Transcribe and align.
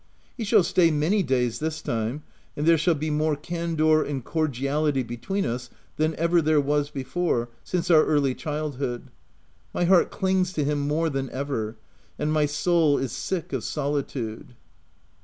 He 0.35 0.45
shall 0.45 0.63
stay 0.63 0.89
many 0.89 1.21
days 1.21 1.59
this 1.59 1.79
time, 1.79 2.23
and 2.57 2.65
there 2.65 2.79
shall 2.79 2.95
be 2.95 3.11
more 3.11 3.35
candour 3.35 4.01
and 4.01 4.25
cordiality 4.25 5.03
between 5.03 5.45
us 5.45 5.69
than 5.97 6.15
ever 6.15 6.41
there 6.41 6.59
was 6.59 6.89
before, 6.89 7.49
since 7.63 7.91
our 7.91 8.03
early 8.03 8.33
child 8.33 8.77
hood: 8.77 9.11
my 9.75 9.83
heart 9.83 10.09
clings 10.09 10.53
to 10.53 10.63
him 10.63 10.79
more 10.87 11.11
than 11.11 11.29
ever; 11.29 11.75
and 12.17 12.33
my 12.33 12.47
soul 12.47 12.97
is 12.97 13.11
sick 13.11 13.53
of 13.53 13.63
solitude. 13.63 14.55